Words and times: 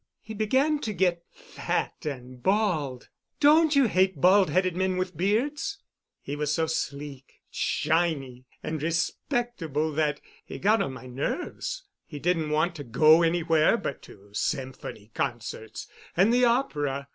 He 0.23 0.33
began 0.33 0.79
to 0.79 0.93
get 0.93 1.21
fat 1.29 2.07
and 2.07 2.41
bald. 2.41 3.09
Don't 3.39 3.75
you 3.75 3.85
hate 3.87 4.19
bald 4.19 4.49
headed 4.49 4.75
men 4.75 4.97
with 4.97 5.15
beards? 5.15 5.77
He 6.23 6.35
was 6.35 6.51
so 6.51 6.65
sleek, 6.65 7.43
shiny, 7.51 8.47
and 8.63 8.81
respectable 8.81 9.91
that 9.91 10.19
he 10.43 10.57
got 10.57 10.81
on 10.81 10.93
my 10.93 11.05
nerves. 11.05 11.83
He 12.07 12.17
didn't 12.17 12.49
want 12.49 12.73
to 12.77 12.83
go 12.83 13.21
anywhere 13.21 13.77
but 13.77 14.01
to 14.01 14.31
symphony 14.33 15.11
concerts 15.13 15.85
and 16.17 16.33
the 16.33 16.45
opera. 16.45 17.07